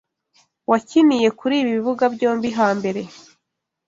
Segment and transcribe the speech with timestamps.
[0.69, 3.01] wakiniye kuri ibi bibuga byombi hambere